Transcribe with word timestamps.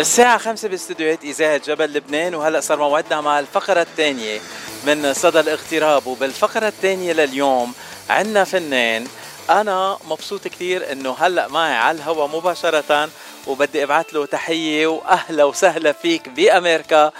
الساعة 0.00 0.38
خمسة 0.38 0.68
باستديوهات 0.68 1.24
إذاعة 1.24 1.56
جبل 1.56 1.92
لبنان 1.92 2.34
وهلأ 2.34 2.60
صار 2.60 2.78
موعدنا 2.78 3.20
مع 3.20 3.38
الفقرة 3.38 3.82
الثانية 3.82 4.40
من 4.86 5.14
صدى 5.14 5.40
الاغتراب. 5.40 6.06
وبالفقرة 6.06 6.68
الثانية 6.68 7.12
لليوم 7.12 7.74
عنا 8.10 8.44
فنان. 8.44 9.06
أنا 9.50 9.98
مبسوط 10.08 10.48
كثير 10.48 10.92
إنه 10.92 11.16
هلأ 11.18 11.48
معي 11.48 11.74
على 11.74 11.96
الهوا 11.96 12.26
مباشرة 12.26 13.08
وبدي 13.46 13.82
أبعث 13.82 14.14
له 14.14 14.26
تحية 14.26 14.86
وأهلا 14.86 15.44
وسهلا 15.44 15.92
فيك 15.92 16.28
بأمريكا. 16.28 17.12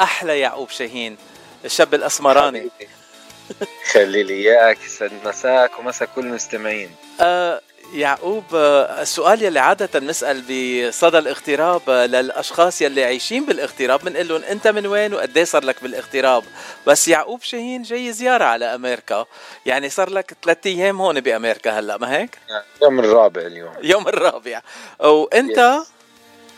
أحلى 0.00 0.40
يعقوب 0.40 0.70
شاهين 0.70 1.16
الشاب 1.64 1.94
الأسمراني. 1.94 2.70
خلي 3.92 4.22
لي 4.22 4.34
إياك 4.34 4.78
يسعد 4.84 5.12
مساك 5.24 5.78
ومسا 5.78 6.04
كل 6.04 6.20
المستمعين. 6.20 6.90
أه 7.20 7.60
يعقوب 7.92 8.44
السؤال 8.54 9.42
يلي 9.42 9.58
عادة 9.58 10.00
نسأل 10.00 10.40
بصدى 10.42 11.18
الاغتراب 11.18 11.90
للأشخاص 11.90 12.82
يلي 12.82 13.04
عايشين 13.04 13.46
بالاغتراب 13.46 14.00
بنقول 14.04 14.28
لهم 14.28 14.42
أنت 14.42 14.68
من 14.68 14.86
وين 14.86 15.14
وقد 15.14 15.38
صار 15.38 15.64
لك 15.64 15.82
بالاغتراب 15.82 16.44
بس 16.86 17.08
يعقوب 17.08 17.42
شاهين 17.42 17.82
جاي 17.82 18.12
زيارة 18.12 18.44
على 18.44 18.64
أمريكا 18.74 19.26
يعني 19.66 19.90
صار 19.90 20.10
لك 20.10 20.36
ثلاثة 20.42 20.70
أيام 20.70 21.00
هون 21.00 21.20
بأمريكا 21.20 21.78
هلأ 21.78 21.96
ما 21.96 22.16
هيك؟ 22.16 22.38
يوم 22.82 23.00
الرابع 23.00 23.40
اليوم 23.40 23.72
يوم 23.82 24.08
الرابع 24.08 24.62
وأنت 25.00 25.78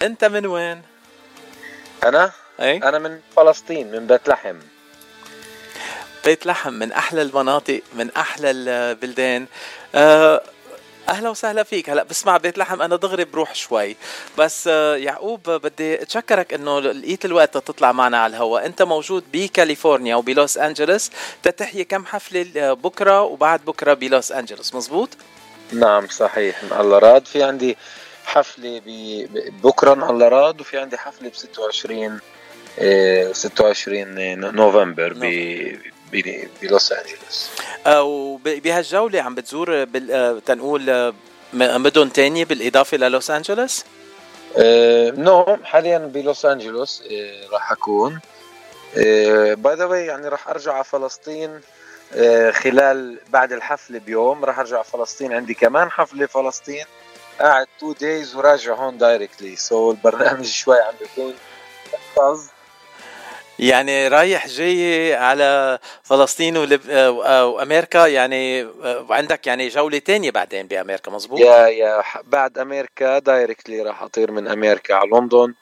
أنت 0.02 0.24
من 0.24 0.46
وين؟ 0.46 0.82
أنا؟ 2.04 2.30
أي؟ 2.60 2.76
أنا 2.76 2.98
من 2.98 3.20
فلسطين 3.36 3.92
من 3.92 4.06
بيت 4.06 4.28
لحم 4.28 4.56
بيت 6.24 6.46
لحم 6.46 6.72
من 6.72 6.92
أحلى 6.92 7.22
المناطق 7.22 7.80
من 7.94 8.10
أحلى 8.16 8.50
البلدان 8.50 9.46
أه 9.94 10.42
أهلا 11.10 11.28
وسهلا 11.30 11.62
فيك. 11.62 11.90
هلا 11.90 12.02
بسمع 12.02 12.36
بيت 12.36 12.58
لحم. 12.58 12.82
أنا 12.82 12.96
دغري 12.96 13.24
بروح 13.24 13.54
شوي. 13.54 13.96
بس 14.38 14.68
آه، 14.72 14.96
يعقوب 14.96 15.50
بدي 15.50 16.02
أتشكرك 16.02 16.54
إنه 16.54 16.80
لقيت 16.80 17.24
الوقت 17.24 17.54
تطلع 17.58 17.92
معنا 17.92 18.18
على 18.18 18.30
الهواء 18.30 18.66
أنت 18.66 18.82
موجود 18.82 19.24
بكاليفورنيا 19.32 20.16
وبلوس 20.16 20.58
أنجلوس. 20.58 21.10
تتحيي 21.42 21.84
كم 21.84 22.06
حفلة 22.06 22.46
آه، 22.56 22.72
بكرة 22.72 23.22
وبعد 23.22 23.64
بكرة 23.64 23.94
بلوس 23.94 24.32
أنجلوس. 24.32 24.74
مزبوط؟ 24.74 25.08
نعم 25.72 26.06
صحيح. 26.08 26.64
من 26.64 26.80
الله 26.80 26.98
راد. 26.98 27.26
في 27.26 27.42
عندي 27.42 27.76
حفلة 28.24 28.82
بكرة 29.62 30.10
الله 30.10 30.28
راد 30.28 30.60
وفي 30.60 30.78
عندي 30.78 30.98
حفلة 30.98 31.28
ب 31.28 31.34
26 31.34 32.20
26 33.32 34.40
نوفمبر. 34.54 35.12
بلوس 36.62 36.92
أنجلوس. 36.92 37.50
وبهالجوله 37.86 39.22
عم 39.22 39.34
بتزور 39.34 39.84
بال... 39.84 40.12
آه، 40.12 40.38
تنقول 40.46 40.90
آه، 40.90 41.14
مدن 41.52 42.12
تانية 42.12 42.44
بالإضافة 42.44 42.96
للوس 42.96 43.30
أنجلوس؟ 43.30 43.84
no 45.18 45.58
حاليا 45.64 45.98
بلوس 45.98 46.44
أنجلوس 46.44 47.02
راح 47.52 47.72
أكون. 47.72 48.20
by 49.54 49.74
the 49.74 50.00
يعني 50.00 50.28
راح 50.28 50.48
أرجع 50.48 50.72
على 50.72 50.84
فلسطين 50.84 51.60
خلال 52.52 53.18
بعد 53.28 53.52
الحفله 53.52 53.98
بيوم. 53.98 54.44
راح 54.44 54.58
أرجع 54.58 54.76
على 54.76 54.84
فلسطين 54.84 55.32
عندي 55.32 55.54
كمان 55.54 55.90
حفله 55.90 56.26
فلسطين 56.26 56.84
قاعد 57.40 57.66
two 57.80 57.92
days 57.92 58.36
وراجع 58.36 58.74
هون 58.74 58.98
directly 58.98 59.56
so 59.56 59.92
so 59.92 59.96
البرنامج 59.96 60.46
شوي 60.62 60.80
عم 60.80 60.94
بيكون 61.00 61.34
يعني 63.60 64.08
رايح 64.08 64.46
جاي 64.48 65.14
على 65.14 65.78
فلسطين 66.02 66.56
ولب... 66.56 66.80
وأمريكا 66.88 68.06
يعني 68.06 68.64
وعندك 68.84 69.46
يعني 69.46 69.68
جولة 69.68 69.98
تانية 69.98 70.30
بعدين 70.30 70.66
بأمريكا 70.66 71.10
مزبوط 71.10 71.40
yeah 71.40 71.66
yeah 71.66 72.02
بعد 72.24 72.58
أمريكا 72.58 73.18
directly 73.18 73.82
راح 73.82 74.02
أطير 74.02 74.30
من 74.30 74.48
أمريكا 74.48 74.94
على 74.94 75.10
لندن. 75.12 75.54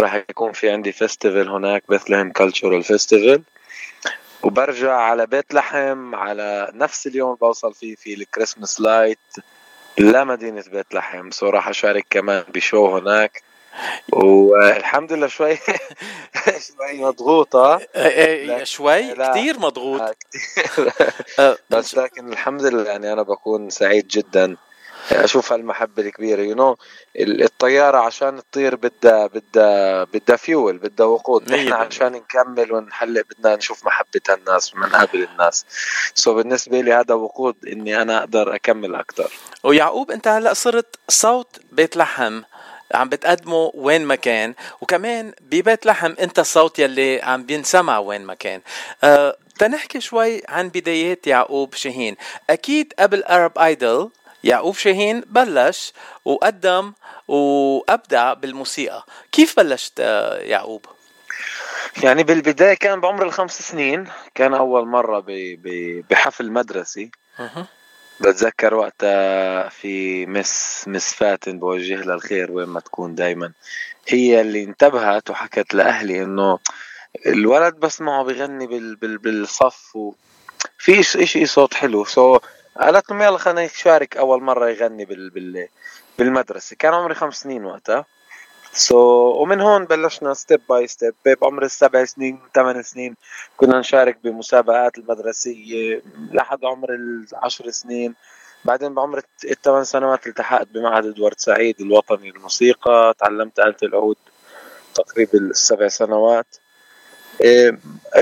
راح 0.00 0.14
يكون 0.14 0.52
في 0.52 0.70
عندي 0.70 0.92
festival 0.92 1.48
هناك 1.48 1.82
بثلهم 1.88 2.32
cultural 2.32 2.82
festival 2.84 3.42
وبرجع 4.42 4.92
على 4.92 5.26
بيت 5.26 5.54
لحم 5.54 6.14
على 6.14 6.70
نفس 6.74 7.06
اليوم 7.06 7.34
بوصل 7.34 7.74
فيه 7.74 7.94
في 7.94 8.14
ال 8.14 8.21
Christmas 8.21 8.80
light 8.80 9.18
لمدينة 9.98 10.64
بيت 10.72 10.94
لحم. 10.94 11.30
so 11.30 11.48
راح 11.48 11.68
أشارك 11.68 12.06
كمان 12.10 12.44
ب 12.54 12.62
show 12.62 12.96
هناك. 12.96 13.42
والحمد 14.12 15.12
لله 15.12 15.26
شوي 15.26 15.58
شوي 16.68 17.04
مضغوطة 17.04 17.76
إيه، 17.76 18.50
إيه، 18.56 18.64
شوي؟ 18.64 19.14
كثير 19.14 19.58
مضغوط. 19.58 20.00
آه، 20.00 20.14
آه، 21.38 21.56
بس 21.70 21.94
لكن 21.94 22.32
الحمد 22.32 22.62
لله 22.62 22.90
يعني 22.90 23.12
أنا 23.12 23.22
بكون 23.22 23.70
سعيد 23.70 24.08
جدا. 24.08 24.56
أشوف 25.10 25.52
هالمحبة 25.52 26.02
الكبيرة 26.02 26.42
you 26.42 26.54
you 26.54 26.58
know, 26.58 26.80
الطيارة 27.20 27.98
عشان 27.98 28.42
تطير 28.50 28.76
بدها 28.76 29.26
بدها 29.26 30.04
بدها 30.04 30.36
فيول 30.36 30.78
بدها 30.78 31.06
وقود. 31.06 31.52
نحن 31.52 31.72
عشان 31.72 32.12
نكمل 32.12 32.72
ونحلق 32.72 33.22
بدنا 33.30 33.56
نشوف 33.56 33.86
محبة 33.86 34.20
الناس 34.30 34.74
ونقابل 34.74 35.22
الناس. 35.32 35.66
so 36.14 36.32
so 36.32 36.36
بالنسبة 36.36 36.80
لي 36.80 36.92
هذا 36.92 37.14
وقود 37.14 37.56
إني 37.66 38.02
أنا 38.02 38.18
أقدر 38.18 38.54
أكمل 38.54 38.94
أكثر 38.94 39.32
ويعقوب 39.62 40.10
أنت 40.10 40.28
هلأ 40.28 40.54
صرت 40.54 40.96
صوت 41.08 41.60
بيت 41.72 41.96
لحم. 41.96 42.42
عم 42.94 43.08
بتقدمه 43.08 43.70
وين 43.74 44.04
ما 44.04 44.14
كان. 44.14 44.54
وكمان 44.80 45.32
ببيت 45.40 45.86
لحم 45.86 46.14
انت 46.20 46.38
الصوت 46.38 46.78
يلي 46.78 47.20
عم 47.22 47.46
بينسمع 47.46 47.98
وين 47.98 48.22
ما 48.22 48.34
كان. 48.34 48.60
أه 49.04 49.36
تنحكي 49.58 50.00
شوي 50.00 50.42
عن 50.48 50.68
بدايات 50.68 51.26
يعقوب 51.26 51.74
شاهين. 51.74 52.16
أكيد 52.50 52.94
قبل 52.98 53.22
ارب 53.22 53.58
ايدل 53.58 54.10
يعقوب 54.44 54.74
شاهين 54.74 55.20
بلش 55.20 55.92
وقدم 56.24 56.92
وأبدع 57.28 58.32
بالموسيقى. 58.34 59.04
كيف 59.32 59.56
بلشت 59.56 59.92
آه، 60.00 60.38
يعقوب؟ 60.38 60.86
يعني 62.02 62.22
بالبداية 62.22 62.74
كان 62.74 63.00
بعمر 63.00 63.22
الخمس 63.22 63.62
سنين. 63.62 64.08
كان 64.34 64.54
أول 64.54 64.86
مرة 64.86 65.24
بحفل 66.10 66.52
مدرسي. 66.52 67.10
بتذكر 68.22 68.74
وقتها 68.74 69.68
في 69.68 70.26
Miss 70.26 70.84
Miss 70.88 71.14
فاتن 71.14 71.58
بوجه 71.58 71.94
لها 71.94 72.14
الخير 72.14 72.52
وين 72.52 72.68
ما 72.68 72.80
تكون 72.80 73.14
دايما. 73.14 73.52
هي 74.08 74.40
اللي 74.40 74.64
انتبهت 74.64 75.30
وحكت 75.30 75.74
لأهلي 75.74 76.22
إنه 76.22 76.58
الولد 77.26 77.74
بسمعه 77.74 78.24
بغني 78.24 78.66
بال 78.66 78.96
بال 78.96 79.18
بالصف 79.18 79.96
وفي 79.96 81.00
إشي 81.00 81.46
صوت 81.46 81.74
حلو. 81.74 82.04
so 82.04 82.38
قالت 82.80 83.10
لهم 83.10 83.22
يلا 83.22 83.38
خلينا 83.38 83.64
نشارك 83.64 84.16
أول 84.16 84.42
مرة 84.42 84.68
يغني 84.68 85.04
بال 85.04 85.30
بال 85.30 85.68
بالمدرسة. 86.18 86.76
كان 86.78 86.94
عمري 86.94 87.14
خمس 87.14 87.40
سنين 87.40 87.64
وقتها. 87.64 88.06
so 88.74 88.94
so, 88.94 89.36
ومن 89.36 89.60
هون 89.60 89.84
بلشنا 89.84 90.34
step 90.34 90.60
by 90.68 90.86
step 90.86 91.14
بعمر 91.26 91.62
السبع 91.62 92.04
سنين 92.04 92.38
ثمان 92.54 92.82
سنين. 92.82 93.16
كنا 93.56 93.78
نشارك 93.78 94.18
بمسابقات 94.24 94.98
المدرسية 94.98 96.02
لحد 96.32 96.64
عمر 96.64 96.94
العشر 96.94 97.70
سنين. 97.70 98.14
بعدين 98.64 98.94
بعمر 98.94 99.22
الثمان 99.44 99.84
سنوات 99.84 100.26
التحقت 100.26 100.68
بمعهد 100.68 101.06
إدوارد 101.06 101.38
سعيد 101.38 101.80
الوطني 101.80 102.30
للموسيقى. 102.30 103.14
تعلمت 103.18 103.58
آلة 103.58 103.76
العود 103.82 104.16
تقريبا 104.94 105.38
السبع 105.38 105.88
سنوات. 105.88 106.56
إيه، 107.40 107.78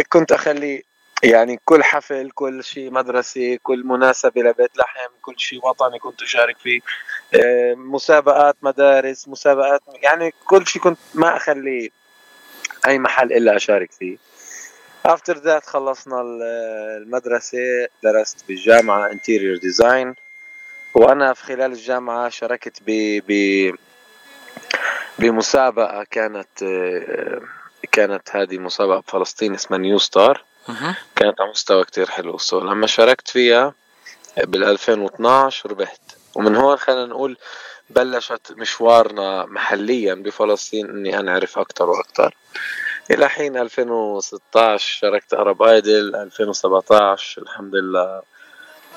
كنت 0.08 0.32
أخلي 0.32 0.89
يعني 1.22 1.60
كل 1.64 1.84
حفل 1.84 2.30
كل 2.30 2.64
شيء 2.64 2.90
مدرسي 2.90 3.58
كل 3.58 3.84
مناسبة 3.84 4.42
لبيت 4.42 4.76
لحم 4.76 5.10
كل 5.22 5.34
شيء 5.38 5.66
وطني 5.66 5.98
كنت 5.98 6.22
أشارك 6.22 6.58
فيه. 6.58 6.80
آه، 7.34 7.74
مسابقات 7.74 8.56
مدارس 8.62 9.28
مسابقات 9.28 9.82
يعني 10.02 10.34
كل 10.46 10.66
شيء 10.66 10.82
كنت 10.82 10.98
ما 11.14 11.36
أخلي 11.36 11.90
أي 12.86 12.98
محل 12.98 13.32
إلا 13.32 13.56
أشارك 13.56 13.92
فيه. 13.92 14.16
after 15.06 15.38
that 15.38 15.66
خلصنا 15.66 16.20
المدرسة 16.96 17.88
درست 18.02 18.44
بالجامعة 18.48 19.10
interior 19.10 19.56
design 19.56 20.14
وأنا 20.94 21.34
في 21.34 21.42
خلال 21.44 21.72
الجامعة 21.72 22.28
شاركت 22.28 22.82
ب 22.86 23.20
ب 23.28 23.72
بمسابقة 25.18 26.04
كانت 26.10 26.62
آه، 26.62 27.40
كانت 27.92 28.36
هذه 28.36 28.58
مسابقة 28.58 29.00
بفلسطين 29.00 29.54
اسمها 29.54 29.78
نيو 29.78 29.98
ستار 29.98 30.44
كانت 31.16 31.40
على 31.40 31.50
مستوى 31.50 31.84
كتير 31.84 32.10
حلو. 32.10 32.38
so 32.38 32.60
لما 32.60 32.86
شاركت 32.86 33.28
فيها 33.28 33.74
بال 34.36 34.64
2012 34.64 35.70
ربحت. 35.70 36.00
ومن 36.34 36.56
هون 36.56 36.76
خلينا 36.76 37.06
نقول 37.06 37.36
بلشت 37.90 38.52
مشوارنا 38.52 39.46
محليا 39.46 40.14
بفلسطين 40.14 40.90
إني 40.90 41.18
انعرف 41.18 41.58
أكثر 41.58 41.90
وأكثر 41.90 42.34
إلى 43.10 43.28
حين 43.28 43.56
2016 43.56 44.78
شاركت 44.78 45.34
أرب 45.34 45.62
آيدل 45.62 46.16
2017 46.16 47.42
الحمد 47.42 47.74
لله 47.74 48.22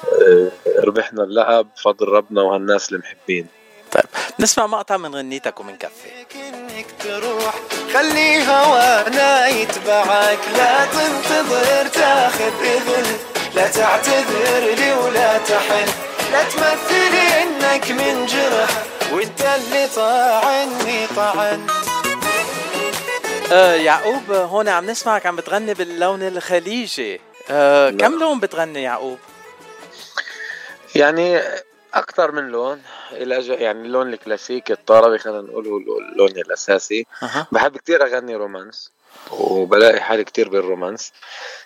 آه، 0.04 0.52
ربحنا 0.80 1.24
اللقب 1.24 1.68
بفضل 1.76 2.08
ربنا 2.08 2.42
وهالناس 2.42 2.92
المحبين. 2.92 3.48
طيب 3.92 4.06
نسمع 4.40 4.68
مقطع 4.68 4.98
من 4.98 5.16
غنيتك 5.16 5.60
ومن 5.60 5.78
كفي 6.84 7.10
انك 7.10 7.24
تروح. 7.24 7.56
خلي 7.94 8.48
هوانا 8.48 9.48
يتبعك. 9.48 10.40
لا 10.58 10.86
تنتظر 10.86 11.88
تاخذ 11.88 12.64
إذن. 12.64 13.18
لا 13.56 13.68
تعتذر 13.68 14.76
لي 14.76 14.94
ولا 14.94 15.38
تحن. 15.38 15.86
لا 16.32 16.44
تمثلي 16.44 17.44
إنك 17.44 17.92
من 17.92 18.26
جرح. 18.26 18.70
وإنت 19.12 19.42
اللي 19.42 19.88
طاعني 19.96 21.08
طعن. 21.16 21.68
آه 23.52 23.74
يعقوب 23.74 24.32
هون 24.32 24.70
عم 24.70 24.90
نسمعك 24.90 25.26
عم 25.26 25.36
بتغني 25.36 25.74
باللون 25.74 26.24
الخليجي. 26.24 27.22
آه. 27.50 27.90
كم 27.90 28.20
لون 28.20 28.40
بتغني 28.40 28.84
يعقوب؟ 28.84 29.20
يعني 30.96 31.42
أكثر 31.94 32.32
من 32.32 32.48
لون. 32.48 32.82
إلى 33.12 33.48
يعني 33.48 33.82
اللون 33.82 34.14
الكلاسيكي 34.14 34.74
الطربي 34.74 35.18
خلينا 35.18 35.42
نقول 35.42 35.68
هو 35.68 35.78
اللون 35.78 36.30
الأساسي. 36.30 37.06
أها. 37.24 37.48
بحب 37.52 37.78
كتير 37.78 38.06
أغني 38.06 38.36
رومانس 38.36 38.92
وبلاقي 39.32 40.02
حالي 40.02 40.24
كتير 40.24 40.50
بالرومانس. 40.50 41.14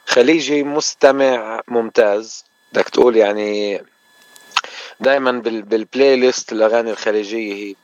خليجي 0.06 0.63
مستمع 0.63 1.62
ممتاز. 1.68 2.45
بدك 2.74 2.89
تقول 2.89 3.18
يعني 3.18 3.81
دائما 5.00 5.31
بال 5.31 5.62
بالبلاي 5.62 6.15
ليست 6.15 6.51
الأغاني 6.51 6.91
الخليجية 6.91 7.53
هي 7.53 7.75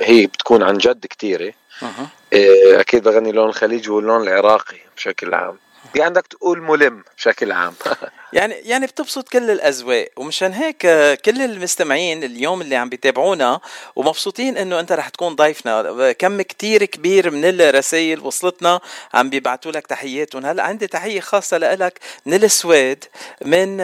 هي 0.00 0.26
بتكون 0.26 0.62
عن 0.62 0.78
جد 0.78 1.06
كتيرة. 1.06 1.52
أها. 1.82 2.08
إيه، 2.32 2.80
أكيد 2.80 3.02
بغني 3.02 3.30
اللون 3.30 3.48
الخليجي 3.48 3.90
واللون 3.90 4.22
العراقي 4.22 4.76
بشكل 4.96 5.34
عام. 5.34 5.58
يعني 5.94 6.10
بدك 6.10 6.26
تقول 6.26 6.62
ملم 6.62 7.04
بشكل 7.16 7.52
عام. 7.52 7.74
يعني 8.32 8.54
يعني 8.54 8.86
بتبسط 8.86 9.28
كل 9.28 9.50
الأذواق. 9.50 10.08
ومشان 10.16 10.52
هيك 10.52 10.80
كل 11.20 11.42
المستمعين 11.42 12.24
اليوم 12.24 12.60
اللي 12.60 12.76
عم 12.76 12.88
بيتابعونا 12.88 13.60
ومبسوطين 13.96 14.56
إنه 14.56 14.80
أنت 14.80 14.92
رح 14.92 15.08
تكون 15.08 15.34
ضيفنا. 15.34 16.12
كم 16.12 16.42
كتير 16.42 16.84
كبير 16.84 17.30
من 17.30 17.44
الرسائل 17.44 18.20
وصلتنا 18.20 18.80
عم 19.14 19.30
بيبعتوا 19.30 19.72
لك 19.72 19.86
تحياتهم. 19.86 20.46
هلأ 20.46 20.62
عندي 20.62 20.86
تحية 20.86 21.20
خاصة 21.20 21.58
لك 21.58 21.98
من 22.26 22.44
السويد 22.44 23.04
من 23.44 23.76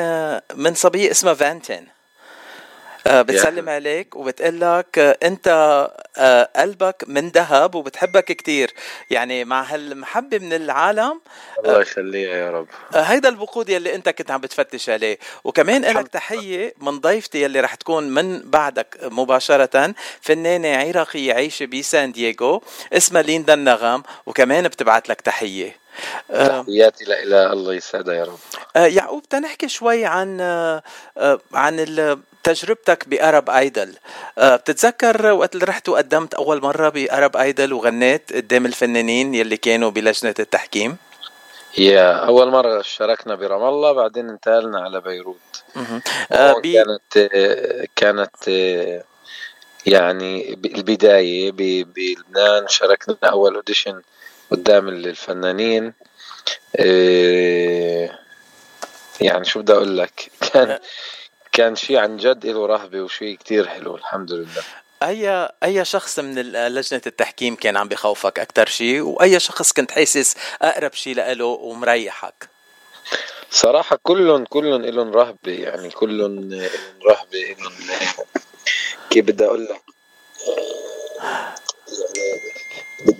من 0.54 0.74
صبيه 0.74 1.10
اسمها 1.10 1.34
فانتين. 1.34 1.91
بتسلم 3.06 3.68
عليك 3.68 4.16
وبتقول 4.16 4.60
لك 4.60 4.98
آه، 4.98 5.18
انت 5.22 5.48
آه، 6.16 6.48
قلبك 6.56 7.04
من 7.06 7.28
ذهب 7.28 7.74
وبتحبك 7.74 8.24
كتير. 8.24 8.74
يعني 9.10 9.44
مع 9.44 9.62
هالمحبة 9.62 10.38
من 10.38 10.52
العالم 10.52 11.20
الله 11.64 11.80
يخليها 11.80 12.36
يا 12.36 12.50
رب. 12.50 12.66
آه، 12.94 13.00
هيدا 13.00 13.28
الوقود 13.28 13.68
يلي 13.68 13.94
انت 13.94 14.08
كنت 14.08 14.30
عم 14.30 14.40
بتفتش 14.40 14.90
عليه. 14.90 15.18
وكمان 15.44 15.82
لك 15.82 16.08
تحية 16.08 16.74
من 16.80 17.00
ضيفتي 17.00 17.42
يلي 17.42 17.60
رح 17.60 17.74
تكون 17.74 18.08
من 18.08 18.50
بعدك 18.50 18.98
مباشرة 19.02 19.94
فنانة 20.20 20.76
عراقية 20.76 21.34
عايشة 21.34 21.66
بسان 21.66 22.12
دييغو 22.12 22.62
اسمها 22.92 23.22
ليندا 23.22 23.54
النغم 23.54 24.02
وكمان 24.26 24.68
بتبعت 24.68 25.08
لك 25.08 25.20
تحية. 25.20 25.82
آه، 26.30 26.62
تحياتي 26.62 27.04
لها 27.04 27.52
الله 27.52 27.74
يسعدها 27.74 28.14
يا 28.14 28.24
رب. 28.24 28.38
آه، 28.76 28.86
يعقوب 28.86 29.28
تنحكي 29.28 29.68
شوي 29.68 30.04
عن 30.04 30.40
آه، 30.40 30.82
آه، 31.18 31.40
عن 31.54 31.78
تجربتك 32.44 33.08
بأرب 33.08 33.50
أيدل. 33.50 33.96
آه، 34.38 34.56
بتتذكر 34.56 35.26
وقت 35.26 35.54
اللي 35.54 35.64
رحت 35.66 35.88
وقدمت 35.88 36.34
أول 36.34 36.62
مرة 36.62 36.88
بأرب 36.88 37.36
أيدل 37.36 37.72
وغنيت 37.72 38.32
قدام 38.32 38.66
الفنانين 38.66 39.34
يلي 39.34 39.56
كانوا 39.56 39.90
بلجنة 39.90 40.34
التحكيم؟ 40.38 40.96
يا 41.78 42.12
أول 42.12 42.50
مرة 42.50 42.82
شاركنا 42.82 43.34
برام 43.34 43.62
الله 43.64 43.92
بعدين 43.92 44.28
انتقلنا 44.28 44.80
على 44.80 45.00
بيروت. 45.00 45.62
آه، 46.32 46.60
بي- 46.60 46.72
كانت 46.72 47.30
كانت 47.96 48.48
يعني 49.86 50.52
البداية 50.52 51.52
بلبنان 51.82 52.68
شاركنا 52.68 53.16
أول 53.24 53.54
اوديشن 53.54 54.02
قدام 54.50 54.88
الفنانين. 54.88 55.92
إيه، 56.78 58.18
يعني 59.20 59.44
شو 59.44 59.60
بدي 59.60 59.72
أقول 59.72 59.98
لك؟ 59.98 60.30
كان 60.52 60.78
كان 61.52 61.76
شيء 61.76 61.96
عن 61.96 62.16
جد 62.16 62.46
له 62.46 62.66
رهبة 62.66 63.00
وشيء 63.00 63.36
كتير 63.36 63.68
حلو 63.68 63.96
الحمد 63.96 64.32
لله. 64.32 64.62
أي 65.02 65.48
أي 65.62 65.84
شخص 65.84 66.18
من 66.18 66.34
لجنة 66.52 67.02
التحكيم 67.06 67.56
كان 67.56 67.76
عم 67.76 67.88
بخوفك 67.88 68.38
أكثر 68.38 68.66
شيء 68.66 69.00
وأي 69.00 69.40
شخص 69.40 69.72
كنت 69.72 69.90
حاسس 69.90 70.36
أقرب 70.62 70.92
شيء 70.94 71.14
له 71.14 71.44
ومريحك؟ 71.44 72.48
صراحة 73.50 73.98
كلهم 74.02 74.44
كلهم 74.44 74.84
إلهم 74.84 75.12
رهبة 75.12 75.52
يعني 75.52 75.90
كلهم 75.90 76.38
إلهم 76.38 76.70
رهبة 77.08 77.52
إلهم 77.52 77.72
كيف 79.10 79.24
بدي 79.24 79.44
أقول 79.44 79.64
لك؟ 79.64 79.82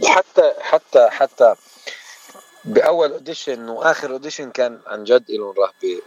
حتى 0.07 0.53
حتى 0.61 1.09
حتى 1.11 1.55
بأول 2.65 3.13
audition 3.13 3.69
وآخر 3.69 4.11
أوديشن 4.13 4.51
كان 4.51 4.79
عن 4.87 5.05
جد 5.05 5.25
إلهم 5.31 5.55
رهبة 5.59 6.03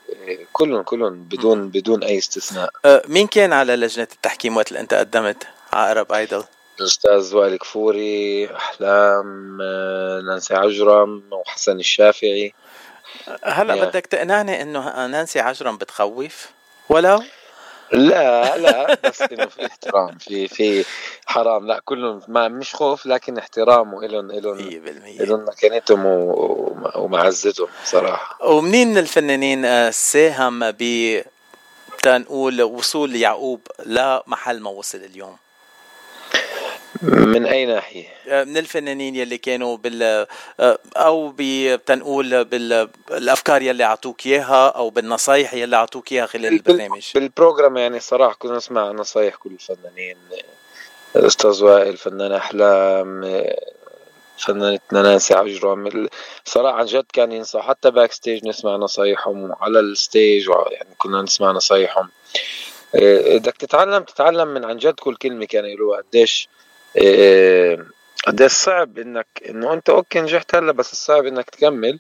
كلهم 0.54 0.82
كلهم 0.82 1.24
بدون 1.24 1.70
بدون 1.70 2.04
أي 2.04 2.18
استثناء. 2.18 2.70
آه، 2.86 3.02
مين 3.08 3.28
كان 3.28 3.54
على 3.54 3.76
لجنة 3.76 4.08
التحكيم 4.14 4.58
وقت 4.58 4.68
اللي 4.68 4.80
أنت 4.80 4.94
قدمت؟ 4.94 5.48
على 5.74 5.92
Arab 5.92 6.12
Idol. 6.12 6.44
الأستاذ 6.80 7.36
وائل 7.36 7.58
كفوري 7.58 8.50
أحلام 8.56 9.58
آه، 9.62 10.22
نانسي 10.22 10.54
عجرم 10.56 11.24
وحسن 11.32 11.80
الشافعي. 11.80 12.54
هلا. 13.44 13.86
بدك 13.86 14.06
تقنعني 14.06 14.62
إنه 14.62 15.08
نانسي 15.08 15.40
عجرم 15.40 15.78
بتخوف؟ 15.78 16.50
ولو 16.90 17.24
لا 17.92 18.58
لا 18.58 18.98
بس 19.04 19.22
انه 19.22 19.46
في 19.46 19.66
احترام 19.66 20.18
في 20.18 20.48
في 20.48 20.86
حرام. 21.26 21.68
لا 21.68 21.82
كلهم 21.86 22.22
ما 22.28 22.48
مش 22.48 22.76
خوف 22.76 23.06
لكن 23.06 23.38
احترام 23.38 23.94
وإلهم 23.94 24.32
إلهم 24.32 24.58
100% 24.58 25.22
إلهم 25.22 25.46
مكانتهم 25.48 26.06
ومعزتهم 26.96 27.68
صراحة. 27.84 28.38
ومنين 28.48 28.88
من 28.88 28.98
الفنانين 28.98 29.66
آه، 29.66 29.90
ساهم 29.90 30.72
ب 30.72 31.22
تنقول 32.04 32.62
وصول 32.62 33.16
يعقوب 33.16 33.62
لمحل 33.86 34.60
ما 34.60 34.70
وصل 34.70 34.98
اليوم؟ 34.98 35.38
من 37.02 37.46
أي 37.46 37.66
ناحية؟ 37.66 38.06
آه، 38.28 38.44
من 38.44 38.58
الفنانين 38.58 39.16
يلي 39.16 39.38
كانوا 39.38 39.78
بال 39.78 40.04
آه، 40.60 40.78
أو 40.98 41.34
ب- 41.38 41.80
تنقول 41.86 42.44
بالأفكار 42.44 43.62
يلي 43.62 43.84
أعطوك 43.84 44.26
إياها 44.26 44.68
أو 44.70 44.90
بالنصايح 44.90 45.54
يلي 45.54 45.76
أعطوك 45.76 46.12
إياها 46.12 46.26
خلال 46.26 46.46
البرنامج. 46.54 47.12
بال 47.16 47.30
program 47.30 47.78
يعني 47.78 48.00
صراحة 48.00 48.36
كنا 48.40 48.58
نسمع 48.58 48.92
نصايح 48.92 49.36
كل 49.36 49.50
الفنانين 49.52 50.18
الأستاذ 51.16 51.64
وائل 51.64 51.98
فنان 51.98 52.32
أحلام 52.32 53.22
فنانتنا 54.38 55.02
نانسي 55.02 55.34
عجرم 55.34 56.08
صراحة 56.46 56.78
عن 56.78 56.86
جد 56.86 57.06
كان 57.14 57.32
ينصح. 57.32 57.68
حتى 57.68 57.92
backstage 57.92 58.48
نسمع 58.48 58.76
نصايحهم 58.76 59.50
وعلى 59.52 59.80
ال 59.80 59.92
stage 59.92 60.50
يعني 60.72 60.90
كنا 60.98 61.22
نسمع 61.22 61.52
نصايحهم. 61.52 62.10
إيه، 62.96 63.38
بدك 63.40 63.58
تتعلم 63.58 64.04
تتعلم 64.04 64.48
من 64.48 64.66
عن 64.66 64.78
جد 64.78 64.94
كل 64.94 65.16
كلمة 65.16 65.46
كانوا 65.46 65.70
يقولوها. 65.70 66.02
قديش 66.02 66.50
إيه، 66.98 67.86
قديش 68.28 68.52
صعب 68.52 68.98
إنك 68.98 69.28
إنه 69.50 69.74
أنت 69.74 69.90
أوكي 69.90 70.22
نجحت 70.22 70.56
هلأ 70.56 70.72
بس 70.72 70.92
الصعب 70.92 71.26
إنك 71.26 71.50
تكمل. 71.50 72.00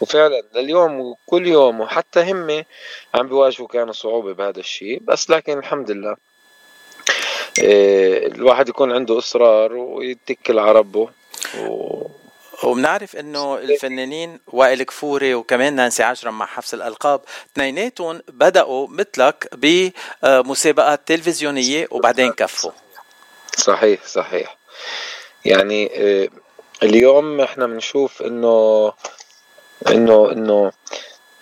وفعلا 0.00 0.42
لليوم 0.54 1.00
وكل 1.00 1.46
يوم 1.46 1.80
وحتى 1.80 2.32
هم 2.32 2.64
عم 3.14 3.28
بيواجهوا 3.28 3.68
كانوا 3.68 3.92
صعوبة 3.92 4.32
بهذا 4.34 4.60
الشيء 4.60 5.00
بس 5.02 5.30
لكن 5.30 5.58
الحمد 5.58 5.90
لله. 5.90 6.16
إيه، 7.58 8.26
الواحد 8.26 8.68
يكون 8.68 8.92
عنده 8.92 9.18
إصرار 9.18 9.72
ويتكل 9.72 10.58
على 10.58 10.72
ربه. 10.72 11.10
و... 11.58 12.06
وبنعرف 12.62 13.16
إنه 13.16 13.58
الفنانين 13.58 14.40
وائل 14.46 14.82
كفوري 14.82 15.34
وكمان 15.34 15.74
نانسي 15.74 16.02
عجرم 16.02 16.38
مع 16.38 16.46
حفظ 16.46 16.74
الألقاب 16.74 17.20
اثنيناتهم 17.52 18.20
بدأوا 18.28 18.88
مثلك 18.88 19.48
بمسابقات 19.52 21.00
تلفزيونية 21.06 21.88
وبعدين 21.90 22.32
كفوا. 22.32 22.70
صحيح 23.56 24.06
صحيح. 24.06 24.56
يعني 25.44 25.90
آه، 25.94 26.28
اليوم 26.82 27.40
إحنا 27.40 27.66
بنشوف 27.66 28.22
إنه 28.22 28.92
إنه 29.88 30.32
إنه 30.32 30.72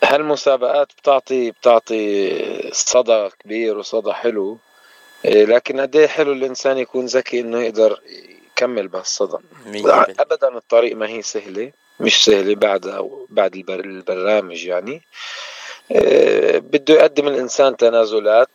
هالمسابقات 0.04 0.88
بتعطي 0.98 1.50
بتعطي 1.50 2.70
صدى 2.72 3.28
كبير 3.44 3.78
وصدى 3.78 4.12
حلو؟ 4.12 4.58
آه، 5.24 5.44
لكن 5.44 5.80
قد 5.80 5.96
إيه 5.96 6.06
حلو 6.06 6.32
الإنسان 6.32 6.78
يكون 6.78 7.06
ذكي 7.06 7.40
إنه 7.40 7.62
يقدر 7.62 8.00
يكمل 8.56 8.88
بهالصدى؟ 8.88 9.36
ابدا 10.20 10.48
الطريق 10.56 10.96
ما 10.96 11.08
هي 11.08 11.22
سهلة 11.22 11.72
مش 12.00 12.24
سهلة 12.24 12.54
بعد 12.54 13.08
بعد 13.30 13.54
البر 13.54 13.80
البرنامج 13.80 14.64
يعني. 14.64 15.02
بده 16.60 16.94
يقدم 16.94 17.28
الإنسان 17.28 17.76
تنازلات. 17.76 18.48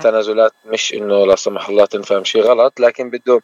تنازلات 0.00 0.52
مش 0.64 0.94
إنه 0.94 1.26
لا 1.26 1.36
سمح 1.36 1.68
الله 1.68 1.86
تنفهم 1.86 2.24
شيء 2.24 2.42
غلط 2.42 2.80
لكن 2.80 3.10
بده 3.10 3.40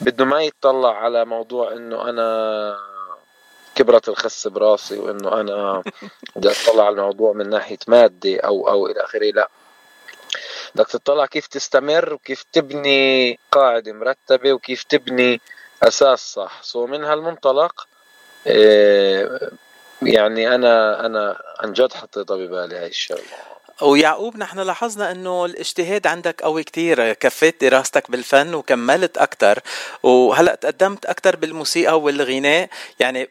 بده 0.00 0.24
ما 0.24 0.42
يتطلع 0.42 0.96
على 0.96 1.24
موضوع 1.24 1.72
إنه 1.72 2.10
أنا 2.10 2.76
كبرت 3.74 4.08
الخس 4.08 4.46
براسي 4.46 4.98
وإنه 4.98 5.40
أنا 5.40 5.82
بدي 6.36 6.50
أطلع 6.50 6.86
على 6.86 6.94
الموضوع 6.94 7.32
من 7.32 7.50
ناحية 7.50 7.78
مادي 7.88 8.38
أو 8.38 8.68
أو 8.68 8.86
إلى 8.86 9.04
آخره 9.04 9.30
لا. 9.30 9.48
بدك 10.74 10.86
تطلع 10.86 11.26
كيف 11.26 11.46
تستمر 11.46 12.14
وكيف 12.14 12.44
تبني 12.52 13.38
قاعدة 13.52 13.92
مرتبة 13.92 14.52
وكيف 14.52 14.82
تبني 14.82 15.40
أساس 15.82 16.32
صح. 16.32 16.62
سو 16.62 16.86
من 16.86 17.04
هالمنطلق 17.04 17.86
إيه، 18.46 19.50
يعني 20.02 20.54
أنا 20.54 21.06
أنا 21.06 21.42
عن 21.60 21.72
جد 21.72 21.92
حطيتها 21.92 22.36
ببالي 22.36 22.76
هاي 22.76 22.86
الشغلة. 22.86 23.22
ويعقوب 23.82 24.36
نحن 24.36 24.58
لاحظنا 24.60 25.10
إنه 25.10 25.44
الاجتهاد 25.44 26.06
عندك 26.06 26.42
قوي 26.42 26.64
كتير 26.64 27.12
كفيت 27.12 27.64
دراستك 27.64 28.10
بالفن 28.10 28.54
وكملت 28.54 29.18
أكثر 29.18 29.58
وهلأ 30.02 30.54
تقدمت 30.54 31.06
أكثر 31.06 31.36
بالموسيقى 31.36 32.00
والغناء. 32.00 32.68
يعني 33.00 33.28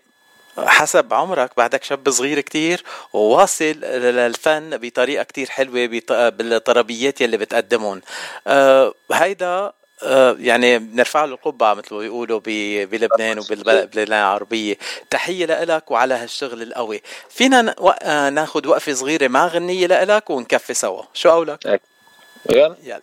حسب 0.57 1.13
عمرك 1.13 1.51
بعدك 1.57 1.83
شاب 1.83 2.09
صغير 2.09 2.39
كتير 2.39 2.83
وواصل 3.13 3.65
للفن 3.65 4.77
بطريقة 4.77 5.23
كتير 5.23 5.49
حلوة 5.49 5.85
بالطربيات 6.29 7.21
يلي 7.21 7.37
بتقدمهم. 7.37 8.01
أه 8.47 8.93
هيدا 9.11 9.73
يعني 10.39 10.79
بنرفع 10.79 11.25
له 11.25 11.33
القبعة 11.33 11.73
مثل 11.73 11.93
ما 11.93 11.99
بيقولوا 11.99 12.39
بلبنان 12.45 13.39
وبالبلاد 13.39 13.97
العربية. 13.97 14.77
تحية 15.09 15.45
لك 15.45 15.91
وعلى 15.91 16.13
هالشغل 16.13 16.61
القوي. 16.61 17.01
فينا 17.29 17.75
آه، 18.01 18.29
ناخد 18.29 18.65
وقفة 18.65 18.93
صغيرة 18.93 19.27
مع 19.27 19.47
غنية 19.47 19.87
لك 19.87 20.29
ونكفي 20.29 20.73
سوا. 20.73 21.03
شو 21.13 21.29
قولك؟ 21.29 21.65
يلا. 22.49 22.75
يلا. 22.83 23.01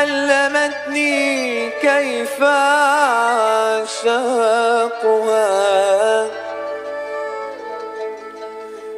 علمتني 0.00 1.70
كيف 1.70 2.42
أعشاقها 2.42 3.10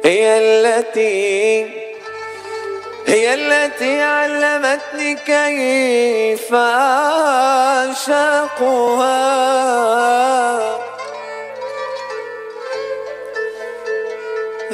هي 0.05 0.37
التي 0.37 1.83
هي 3.07 3.33
التي 3.33 4.01
علمتني 4.01 5.15
كيف 5.15 6.53
أعشاقها 6.53 8.03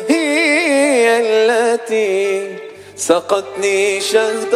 هي 0.10 1.20
التي 1.20 2.29
سقتني 3.00 4.02
شهد 4.02 4.56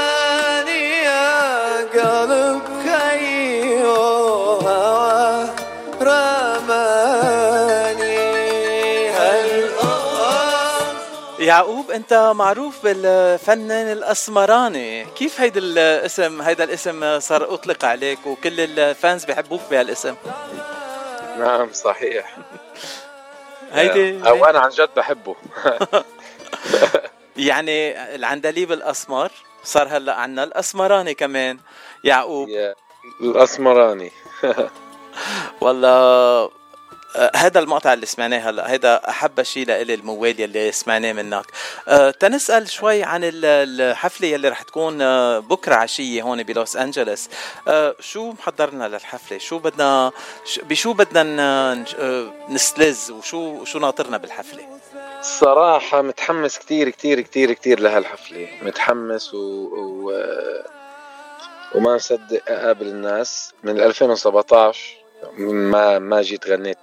يعقوب 11.62 11.92
أنت 11.92 12.32
معروف 12.36 12.84
بالفنان 12.84 13.92
الأسمراني. 13.92 15.06
كيف 15.06 15.42
هيدا 15.42 15.60
الاسم؟ 15.60 16.42
هيدا 16.42 16.64
الاسم 16.64 17.20
صار 17.20 17.54
أطلق 17.54 17.86
عليك 17.86 18.20
وكل 18.26 18.60
الفانز 18.60 19.26
بيحبوك 19.26 19.62
بهالاسم. 19.72 20.16
نعم 21.38 21.74
صحيح. 21.74 22.38
هيدي 23.74 24.30
أو 24.30 24.46
أنا 24.46 24.60
عن 24.60 24.70
جد 24.70 24.90
بحبه. 24.96 25.36
يعني 27.38 28.02
العندليب 28.16 28.72
الأسمر 28.72 29.32
صار 29.64 29.88
هلأ 29.88 30.14
عنا 30.14 30.44
الأسمراني 30.44 31.14
كمان. 31.14 31.60
يعقوب. 32.04 32.50
الأسمراني. 33.22 34.12
والله 35.62 35.90
آه، 35.90 36.52
هذا 37.36 37.60
المقطع 37.60 37.94
اللي 37.94 38.06
سمعناه 38.06 38.50
هلا 38.50 38.74
هذا 38.74 39.02
أحب 39.10 39.44
شيء 39.44 39.68
لإلي 39.68 39.94
الموال 39.94 40.40
يلي 40.40 40.72
سمعناه 40.72 41.14
منك. 41.14 41.46
أه 41.88 42.12
تنسأل 42.12 42.70
شوي 42.70 43.04
عن 43.04 43.22
الحفلة 43.24 44.28
يلي 44.28 44.50
رح 44.50 44.62
تكون 44.62 45.02
آه، 45.02 45.40
بكرة 45.40 45.76
عشية 45.76 46.22
هون 46.22 46.44
بلوس 46.44 46.76
انجلوس 46.76 47.30
أه 47.68 47.96
شو 48.00 48.32
محضرنا 48.32 48.88
للحفلة؟ 48.88 49.38
شو 49.38 49.60
بدنا 49.60 50.12
بشو 50.64 50.94
بدنا 50.94 51.74
نستلز 52.50 53.12
وشو 53.12 53.66
شو 53.66 53.80
ناطرنا 53.80 54.18
بالحفلة؟ 54.18 54.64
الصراحه 55.20 56.02
متحمس 56.02 56.58
كتير 56.58 56.90
كتير 56.90 57.22
كتير 57.22 57.54
كتير 57.54 57.80
لهالحفلة. 57.80 58.48
متحمس 58.62 59.34
و, 59.34 59.38
و... 59.38 60.12
وما 61.76 61.96
مصدق 61.96 62.42
أقابل 62.48 62.88
الناس. 62.88 63.54
من 63.64 63.80
2017 63.80 65.01
ما 65.38 66.00
ما 66.00 66.22
جيت 66.22 66.48
غنيت 66.48 66.78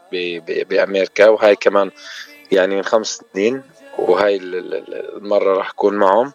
بأمريكا 0.68 1.28
وهاي 1.28 1.56
كمان 1.56 1.90
يعني 2.52 2.76
من 2.76 2.82
خمس 2.82 3.22
سنين 3.34 3.62
وهاي 3.98 4.36
المرة 4.36 5.54
راح 5.54 5.70
أكون 5.70 5.94
معهم. 5.94 6.32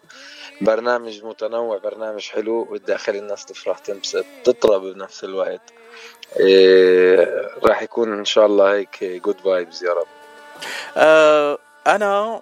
برنامج 0.60 1.24
متنوع 1.24 1.78
برنامج 1.78 2.28
حلو 2.28 2.78
أخلي 2.88 3.18
الناس 3.18 3.44
تفرح 3.44 3.78
تنبسط 3.78 4.24
تطرب 4.44 4.82
بنفس 4.82 5.24
الوقت. 5.24 5.72
إيه 6.40 7.50
راح 7.62 7.82
يكون 7.82 8.18
إن 8.18 8.24
شاء 8.24 8.46
الله 8.46 8.74
هيك 8.74 9.04
good 9.04 9.40
vibes 9.40 9.84
يا 9.84 9.92
رب. 9.92 10.06
أه 10.96 11.58
أنا 11.86 12.40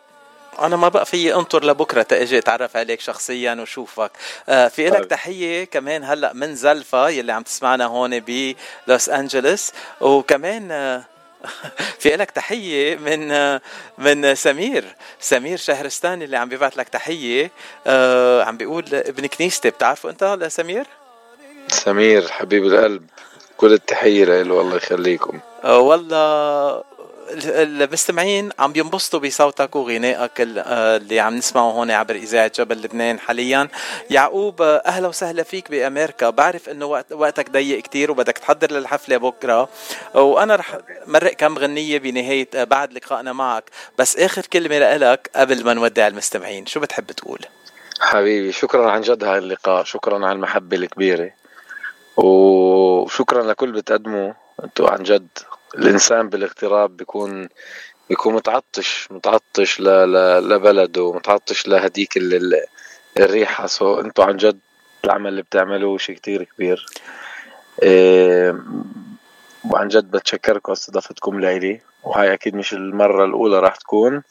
أنا 0.60 0.76
ما 0.76 0.88
بقى 0.88 1.06
في 1.06 1.34
أنطر 1.34 1.64
لبكرة 1.64 2.02
تأجي 2.02 2.38
أتعرف 2.38 2.76
عليك 2.76 3.00
شخصيا 3.00 3.54
وشوفك 3.54 4.10
آه 4.48 4.68
في 4.68 4.86
لك 4.86 4.98
طيب. 4.98 5.08
تحية 5.08 5.64
كمان 5.64 6.04
هلأ 6.04 6.32
من 6.32 6.54
زلفا 6.54 7.08
يلي 7.08 7.32
عم 7.32 7.42
تسمعنا 7.42 7.84
هون 7.86 8.20
بلوس 8.20 9.08
أنجلوس 9.08 9.72
وكمان 10.00 10.72
آه 10.72 11.04
في 12.00 12.16
لك 12.16 12.30
تحية 12.30 12.96
من 12.96 13.30
آه، 13.32 13.60
من 13.98 14.34
سمير 14.34 14.84
سمير 15.20 15.58
شهرستاني 15.58 16.24
اللي 16.24 16.36
عم 16.36 16.48
بيبعت 16.48 16.76
لك 16.76 16.88
تحية 16.88 17.50
آه 17.86 18.44
عم 18.44 18.56
بيقول 18.56 18.84
ابن 18.92 19.26
كنيستي 19.26 19.70
بتعرفه 19.70 20.10
أنت 20.10 20.24
لسمير؟ 20.24 20.86
سمير 21.68 22.28
حبيب 22.28 22.64
القلب 22.64 23.02
كل 23.56 23.72
التحية 23.72 24.24
له 24.24 24.60
الله 24.60 24.76
يخليكم 24.76 25.40
آه 25.64 25.78
والله 25.78 26.84
المستمعين 27.30 28.50
عم 28.58 28.72
بينبسطوا 28.72 29.20
بصوتك 29.20 29.76
وغنائك 29.76 30.30
اللي 30.40 31.20
عم 31.20 31.34
نسمعه 31.34 31.70
هون 31.70 31.90
عبر 31.90 32.14
إذاعة 32.14 32.52
جبل 32.54 32.82
لبنان 32.82 33.18
حاليا. 33.18 33.68
يعقوب 34.10 34.62
أهلا 34.62 35.08
وسهلا 35.08 35.42
فيك 35.42 35.70
بأمريكا. 35.70 36.30
بعرف 36.30 36.68
إنه 36.68 36.86
وقت 36.86 37.12
وقتك 37.12 37.50
ضيق 37.50 37.82
كتير 37.82 38.10
وبدك 38.10 38.38
تحضر 38.38 38.72
للحفلة 38.72 39.16
بكرة. 39.16 39.68
وأنا 40.14 40.56
رح 40.56 40.78
مرق 41.06 41.32
كم 41.32 41.58
غنية 41.58 41.98
بنهاية 41.98 42.48
بعد 42.54 42.92
لقائنا 42.92 43.32
معك. 43.32 43.70
بس 43.98 44.16
آخر 44.16 44.42
كلمة 44.42 44.96
لك 44.96 45.30
قبل 45.36 45.64
ما 45.64 45.74
نودع 45.74 46.06
المستمعين. 46.06 46.66
شو 46.66 46.80
بتحب 46.80 47.12
تقول؟ 47.12 47.38
حبيبي 48.00 48.52
شكرا 48.52 48.90
عن 48.90 49.00
جد 49.00 49.24
هاي 49.24 49.38
اللقاء 49.38 49.84
شكرا 49.84 50.26
على 50.26 50.32
المحبة 50.32 50.76
الكبيرة. 50.76 51.30
وشكرا 52.16 53.42
لكل 53.42 53.72
بتقدموا. 53.72 54.32
أنتوا 54.64 54.90
عن 54.90 55.02
جد 55.02 55.28
الإنسان 55.74 56.28
بالاغتراب 56.28 56.96
بيكون 56.96 57.48
بيكون 58.08 58.34
متعطش 58.34 59.08
متعطش. 59.10 59.80
لبلده 59.80 61.12
متعطش 61.12 61.68
لهديك 61.68 62.16
ال... 62.16 62.64
الريحة. 63.18 63.66
سو 63.66 64.00
أنتوا 64.00 64.24
عن 64.24 64.36
جد 64.36 64.58
العمل 65.04 65.28
اللي 65.28 65.42
بتعملوه 65.42 65.98
شيء 65.98 66.16
كتير 66.16 66.42
كبير. 66.42 66.86
إيه... 67.82 68.62
وعن 69.70 69.88
جد 69.88 70.10
بتشكركم 70.10 70.72
استضافتكم 70.72 71.40
لإلي. 71.40 71.80
وهاي 72.02 72.32
أكيد 72.32 72.54
مش 72.54 72.72
المرة 72.72 73.24
الأولى 73.24 73.58
راح 73.60 73.76
تكون 73.76 74.22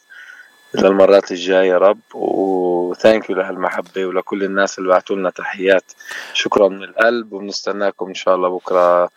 للمرات 0.73 1.31
الجاية 1.31 1.69
يا 1.69 1.77
رب. 1.77 1.99
و 2.13 2.33
thank 2.33 3.29
you 3.29 3.35
لهالمحبة 3.35 4.05
ولكل 4.05 4.43
الناس 4.43 4.79
اللي 4.79 4.89
بعتوا 4.89 5.15
لنا 5.15 5.29
تحيات. 5.29 5.91
شكرا 6.33 6.67
من 6.67 6.83
القلب 6.83 7.33
وبنستناكم 7.33 8.07
إن 8.07 8.13
شاء 8.13 8.35
الله 8.35 8.49
بكرة. 8.49 9.09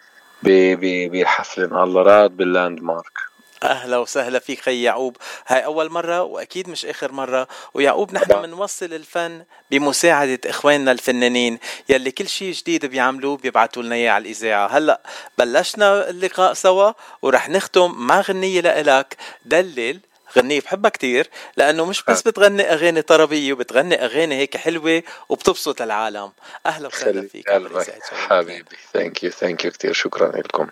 الله 0.47 2.03
راد 2.03 2.37
بال 2.37 2.83
Landmark 2.83 3.19
أهلا 3.63 3.99
وسهلا 3.99 4.39
فيك 4.39 4.61
خي 4.61 4.83
يعقوب. 4.83 5.17
هاي 5.47 5.65
أول 5.65 5.91
مرة 5.91 6.23
وأكيد 6.23 6.69
مش 6.69 6.87
آخر 6.87 7.13
مرة. 7.13 7.49
ويعقوب 7.75 8.15
نحن 8.15 8.43
بنوصل 8.43 8.87
الفن 8.87 9.45
بمساعدة 9.71 10.39
إخواننا 10.47 10.93
الفنانين 10.93 11.59
يلي 11.89 12.11
كل 12.11 12.29
شيء 12.29 12.53
جديد 12.53 12.87
بيعملوه 12.87 13.37
بيبعتوا 13.37 13.83
لنا 13.83 13.95
إياه 13.95 14.13
على 14.13 14.23
الإذاعة. 14.23 14.67
هلأ 14.67 15.01
بلشنا 15.39 16.11
اللقاء 16.11 16.55
سوا 16.55 16.93
ورح 17.23 17.49
نختم 17.49 17.95
مع 17.97 18.21
غنية 18.21 18.61
لإلك 18.61 19.17
دلل 19.45 20.01
غنية 20.39 20.61
بحبها 20.61 20.91
كتير 20.91 21.31
لأنه 21.57 21.85
مش 21.85 22.03
بس 22.09 22.23
بتغني 22.23 22.63
أغاني 22.73 23.03
طربية 23.03 23.53
وبتغني 23.53 24.05
أغاني 24.05 24.35
هيك 24.35 24.57
حلوة 24.57 25.03
وبتبسط 25.29 25.83
العالم 25.83 26.33
أهلا 26.67 26.89
وسهلا 26.89 27.29
فيك 27.29 27.49
حبيبي. 28.29 28.77
thank 28.93 29.25
you 29.25 29.31
thank 29.31 29.65
you 29.65 29.71
كتير. 29.71 29.93
شكرا 29.93 30.37
لكم. 30.41 30.63